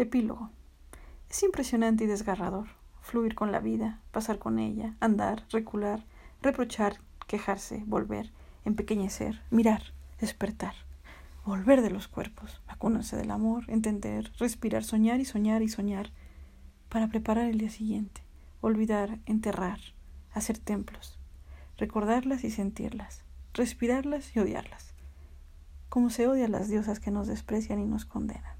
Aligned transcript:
Epílogo. 0.00 0.48
Es 1.28 1.42
impresionante 1.42 2.04
y 2.04 2.06
desgarrador 2.06 2.68
fluir 3.02 3.34
con 3.34 3.52
la 3.52 3.60
vida, 3.60 4.00
pasar 4.12 4.38
con 4.38 4.58
ella, 4.58 4.96
andar, 4.98 5.44
recular, 5.50 6.06
reprochar, 6.40 7.00
quejarse, 7.26 7.82
volver, 7.86 8.32
empequeñecer, 8.64 9.42
mirar, 9.50 9.82
despertar, 10.18 10.74
volver 11.44 11.82
de 11.82 11.90
los 11.90 12.08
cuerpos, 12.08 12.62
vacunarse 12.66 13.14
del 13.16 13.30
amor, 13.30 13.64
entender, 13.68 14.32
respirar, 14.38 14.84
soñar 14.84 15.20
y 15.20 15.26
soñar 15.26 15.60
y 15.60 15.68
soñar, 15.68 16.10
para 16.88 17.08
preparar 17.08 17.44
el 17.44 17.58
día 17.58 17.70
siguiente, 17.70 18.22
olvidar, 18.62 19.18
enterrar, 19.26 19.80
hacer 20.32 20.56
templos, 20.56 21.18
recordarlas 21.76 22.42
y 22.44 22.50
sentirlas, 22.50 23.22
respirarlas 23.52 24.34
y 24.34 24.40
odiarlas, 24.40 24.94
como 25.90 26.08
se 26.08 26.26
odia 26.26 26.46
a 26.46 26.48
las 26.48 26.68
diosas 26.68 27.00
que 27.00 27.10
nos 27.10 27.26
desprecian 27.26 27.80
y 27.80 27.86
nos 27.86 28.06
condenan, 28.06 28.59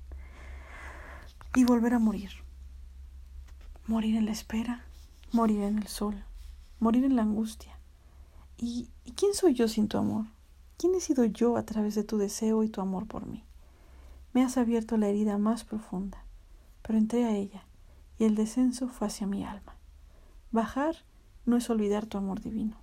y 1.55 1.65
volver 1.65 1.95
a 1.95 1.99
morir, 1.99 2.31
morir 3.87 4.17
en 4.17 4.27
la 4.27 4.31
espera, 4.31 4.85
morir 5.33 5.63
en 5.63 5.79
el 5.79 5.89
sol, 5.89 6.23
morir 6.79 7.05
en 7.05 7.17
la 7.17 7.23
angustia. 7.23 7.77
¿Y, 8.57 8.89
¿Y, 9.05 9.13
quién 9.13 9.35
soy 9.35 9.55
yo 9.55 9.67
sin 9.67 9.89
tu 9.89 9.99
amor? 9.99 10.27
¿Quién 10.77 10.95
he 10.95 11.01
sido 11.01 11.25
yo 11.25 11.57
a 11.57 11.65
través 11.65 11.97
de 11.97 12.05
tu 12.05 12.19
deseo 12.19 12.63
y 12.63 12.69
tu 12.69 12.81
amor 12.81 13.07
por 13.07 13.27
mí? 13.27 13.43
Me 14.33 14.45
has 14.45 14.57
abierto 14.57 14.97
la 14.97 15.09
herida 15.09 15.39
más 15.39 15.65
profunda, 15.65 16.23
pero 16.83 16.99
entré 16.99 17.25
a 17.25 17.35
ella 17.35 17.65
y 18.19 18.25
el 18.25 18.37
descenso 18.37 18.89
fue 18.89 19.09
hacia 19.09 19.27
mi 19.27 19.45
alma. 19.45 19.75
Bajar 20.53 20.95
no 21.47 21.57
es 21.57 21.69
olvidar 21.69 22.07
tu 22.07 22.17
amor 22.17 22.41
divino. 22.41 22.77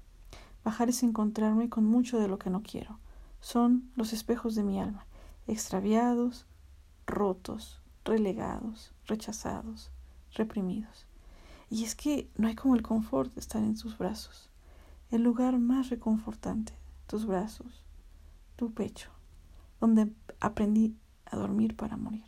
Bajar 0.66 0.90
es 0.90 1.04
encontrarme 1.04 1.70
con 1.70 1.86
mucho 1.86 2.20
de 2.20 2.28
lo 2.28 2.38
que 2.38 2.50
no 2.50 2.64
quiero. 2.64 3.00
Son 3.40 3.90
los 3.96 4.12
espejos 4.12 4.56
de 4.56 4.64
mi 4.64 4.82
alma, 4.82 5.06
extraviados, 5.48 6.46
rotos, 7.06 7.80
relegados, 8.08 8.94
rechazados, 9.06 9.92
reprimidos. 10.34 11.06
Y 11.70 11.84
es 11.84 11.96
que 11.96 12.30
no 12.38 12.48
hay 12.48 12.56
como 12.56 12.76
el 12.76 12.82
confort 12.82 13.34
de 13.34 13.42
estar 13.42 13.62
en 13.62 13.76
tus 13.76 13.98
brazos, 13.98 14.50
el 15.12 15.24
lugar 15.24 15.60
más 15.60 15.90
reconfortante, 15.90 16.74
tus 17.08 17.26
brazos, 17.26 17.84
tu 18.56 18.72
pecho, 18.72 19.12
donde 19.80 20.12
aprendí 20.40 20.96
a 21.26 21.36
dormir 21.36 21.76
para 21.76 21.98
morir, 21.98 22.26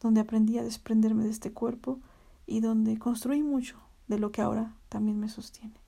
donde 0.00 0.20
aprendí 0.20 0.58
a 0.58 0.62
desprenderme 0.62 1.24
de 1.24 1.30
este 1.30 1.52
cuerpo 1.52 2.00
y 2.46 2.60
donde 2.60 2.98
construí 2.98 3.42
mucho 3.42 3.78
de 4.08 4.18
lo 4.18 4.32
que 4.32 4.42
ahora 4.42 4.74
también 4.88 5.18
me 5.18 5.28
sostiene. 5.28 5.80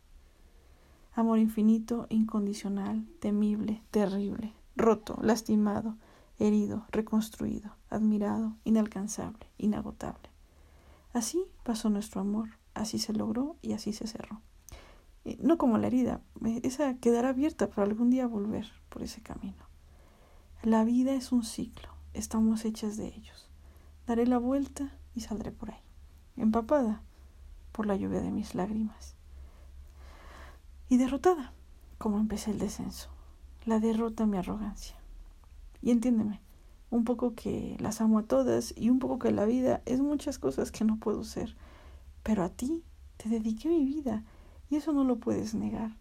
Amor 1.14 1.39
infinito, 1.39 2.06
incondicional, 2.11 3.06
temible, 3.20 3.83
terrible, 3.91 4.53
roto, 4.77 5.19
lastimado, 5.22 5.97
herido, 6.39 6.84
reconstruido, 6.91 7.75
admirado, 7.91 8.56
inalcanzable, 8.65 9.47
inagotable. 9.59 10.31
Así 11.12 11.47
pasó 11.62 11.89
nuestro 11.89 12.20
amor, 12.20 12.51
así 12.75 12.98
se 12.98 13.12
logró 13.12 13.56
y 13.62 13.73
así 13.73 13.93
se 13.93 14.06
cerró. 14.06 14.41
Eh, 15.25 15.39
no 15.41 15.59
como 15.59 15.78
la 15.78 15.87
herida, 15.87 16.20
eh, 16.45 16.61
esa 16.62 16.95
quedará 16.98 17.31
abierta 17.31 17.69
para 17.69 17.87
algún 17.87 18.11
día 18.11 18.27
volver 18.27 18.67
por 18.89 19.03
ese 19.03 19.23
camino. 19.23 19.65
La 20.62 20.84
vida 20.84 21.15
es 21.15 21.33
un 21.33 21.45
ciclo, 21.45 21.89
estamos 22.15 22.65
hechas 22.65 22.97
de 22.97 23.09
ellos. 23.09 23.48
Daré 24.06 24.27
la 24.27 24.39
vuelta 24.39 24.97
y 25.15 25.21
saldré 25.21 25.53
por 25.53 25.71
ahí, 25.71 25.81
empapada 26.37 27.03
por 27.73 27.87
la 27.87 27.97
lluvia 27.97 28.21
de 28.21 28.31
mis 28.31 28.55
lágrimas. 28.55 29.17
Y 30.89 30.98
derrotada, 30.98 31.53
como 31.98 32.19
empecé 32.19 32.53
el 32.53 32.59
descenso. 32.59 33.11
La 33.65 33.81
derrota 33.81 34.27
mi 34.27 34.39
arrogancia. 34.39 34.97
Y 35.83 35.91
entiéndeme, 35.91 36.41
un 36.91 37.05
poco 37.05 37.34
que 37.34 37.77
las 37.81 38.01
amo 38.01 38.19
a 38.19 38.23
todas 38.23 38.73
y 38.77 38.91
un 38.91 38.98
poco 38.98 39.19
que 39.19 39.33
la 39.33 39.45
vida 39.45 39.83
es 39.87 40.01
muchas 40.01 40.39
cosas 40.39 40.70
que 40.70 40.84
no 40.84 40.97
puedo 40.97 41.25
ser. 41.25 41.56
Pero 42.23 42.43
a 42.45 42.48
ti 42.48 42.83
te 43.17 43.28
dediqué 43.28 43.69
mi 43.69 43.84
vida 43.84 44.25
y 44.70 44.77
eso 44.77 44.93
no 44.93 45.05
lo 45.05 45.17
puedes 45.17 45.55
negar. 45.55 45.97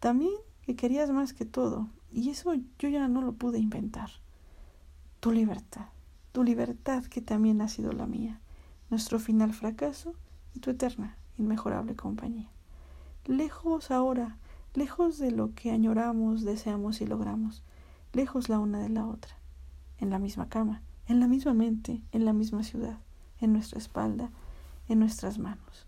También 0.00 0.32
que 0.62 0.76
querías 0.76 1.10
más 1.10 1.32
que 1.32 1.44
todo 1.44 1.88
y 2.12 2.30
eso 2.30 2.54
yo 2.78 2.88
ya 2.88 3.08
no 3.08 3.22
lo 3.22 3.32
pude 3.32 3.58
inventar. 3.58 4.10
Tu 5.20 5.32
libertad, 5.32 5.86
tu 6.32 6.44
libertad 6.44 7.04
que 7.04 7.20
también 7.20 7.60
ha 7.60 7.68
sido 7.68 7.92
la 7.92 8.06
mía, 8.06 8.40
nuestro 8.90 9.18
final 9.18 9.52
fracaso 9.52 10.14
y 10.54 10.60
tu 10.60 10.70
eterna, 10.70 11.16
inmejorable 11.38 11.96
compañía. 11.96 12.48
Lejos 13.26 13.90
ahora, 13.90 14.38
lejos 14.74 15.18
de 15.18 15.32
lo 15.32 15.54
que 15.54 15.70
añoramos, 15.70 16.44
deseamos 16.44 17.00
y 17.00 17.06
logramos, 17.06 17.62
lejos 18.12 18.48
la 18.48 18.58
una 18.58 18.78
de 18.78 18.88
la 18.88 19.06
otra, 19.06 19.36
en 19.98 20.10
la 20.10 20.18
misma 20.18 20.48
cama, 20.48 20.82
en 21.06 21.20
la 21.20 21.28
misma 21.28 21.54
mente, 21.54 22.02
en 22.12 22.24
la 22.24 22.32
misma 22.32 22.62
ciudad, 22.62 22.98
en 23.40 23.52
nuestra 23.52 23.78
espalda, 23.78 24.30
en 24.88 24.98
nuestras 24.98 25.38
manos. 25.38 25.86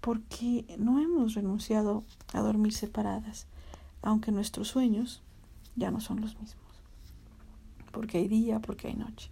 Porque 0.00 0.76
no 0.78 1.00
hemos 1.00 1.34
renunciado 1.34 2.04
a 2.32 2.40
dormir 2.40 2.72
separadas, 2.72 3.46
aunque 4.02 4.32
nuestros 4.32 4.68
sueños 4.68 5.22
ya 5.76 5.90
no 5.90 6.00
son 6.00 6.20
los 6.20 6.38
mismos. 6.38 6.64
Porque 7.90 8.18
hay 8.18 8.28
día, 8.28 8.60
porque 8.60 8.88
hay 8.88 8.94
noche. 8.94 9.30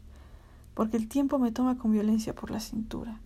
Porque 0.75 0.97
el 0.97 1.09
tiempo 1.09 1.39
me 1.39 1.53
toma 1.53 1.77
con 1.77 1.93
violencia 1.93 2.35
por 2.35 2.51
la 2.51 2.61
cintura. 2.61 3.21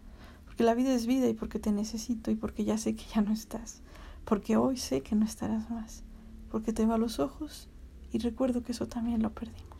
Porque 0.44 0.64
la 0.64 0.74
vida 0.74 0.92
es 0.92 1.06
vida 1.06 1.28
y 1.28 1.34
porque 1.34 1.58
te 1.58 1.70
necesito 1.70 2.30
y 2.30 2.34
porque 2.34 2.64
ya 2.64 2.78
sé 2.78 2.96
que 2.96 3.04
ya 3.14 3.20
no 3.20 3.32
estás. 3.32 3.82
Porque 4.24 4.56
hoy 4.56 4.76
sé 4.76 5.02
que 5.02 5.14
no 5.14 5.24
estarás 5.24 5.70
más. 5.70 6.02
Porque 6.50 6.72
te 6.72 6.84
veo 6.84 6.94
a 6.94 6.98
los 6.98 7.20
ojos 7.20 7.68
y 8.12 8.18
recuerdo 8.18 8.62
que 8.62 8.72
eso 8.72 8.88
también 8.88 9.22
lo 9.22 9.32
perdimos. 9.32 9.75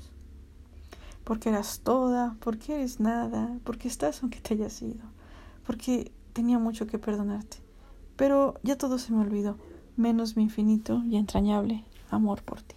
Porque 1.26 1.48
eras 1.48 1.80
toda, 1.80 2.36
porque 2.38 2.76
eres 2.76 3.00
nada, 3.00 3.58
porque 3.64 3.88
estás 3.88 4.22
aunque 4.22 4.40
te 4.40 4.54
hayas 4.54 4.80
ido. 4.80 5.02
Porque 5.66 6.12
tenía 6.32 6.60
mucho 6.60 6.86
que 6.86 7.00
perdonarte. 7.00 7.56
Pero 8.14 8.54
ya 8.62 8.78
todo 8.78 8.96
se 8.96 9.12
me 9.12 9.22
olvidó, 9.22 9.58
menos 9.96 10.36
mi 10.36 10.44
infinito 10.44 11.02
y 11.04 11.16
entrañable 11.16 11.82
amor 12.10 12.44
por 12.44 12.62
ti. 12.62 12.76